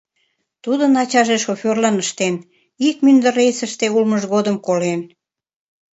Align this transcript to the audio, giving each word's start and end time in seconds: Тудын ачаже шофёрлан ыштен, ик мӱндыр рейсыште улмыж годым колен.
Тудын 0.63 0.91
ачаже 1.03 1.37
шофёрлан 1.45 1.95
ыштен, 2.03 2.35
ик 2.87 2.97
мӱндыр 3.03 3.33
рейсыште 3.37 3.85
улмыж 3.95 4.23
годым 4.33 4.57
колен. 4.65 5.01